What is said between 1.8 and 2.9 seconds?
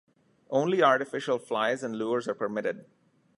and lures are permitted.